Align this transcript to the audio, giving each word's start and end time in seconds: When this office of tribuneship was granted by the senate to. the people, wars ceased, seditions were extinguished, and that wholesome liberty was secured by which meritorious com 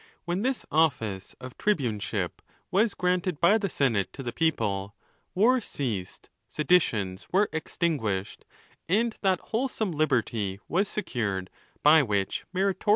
When 0.25 0.41
this 0.41 0.65
office 0.71 1.35
of 1.39 1.59
tribuneship 1.59 2.39
was 2.71 2.95
granted 2.95 3.39
by 3.39 3.59
the 3.59 3.69
senate 3.69 4.11
to. 4.13 4.23
the 4.23 4.31
people, 4.33 4.95
wars 5.35 5.65
ceased, 5.65 6.31
seditions 6.49 7.27
were 7.31 7.47
extinguished, 7.53 8.43
and 8.89 9.15
that 9.21 9.39
wholesome 9.39 9.91
liberty 9.91 10.59
was 10.67 10.87
secured 10.87 11.51
by 11.83 12.01
which 12.01 12.45
meritorious 12.51 12.79
com 12.83 12.89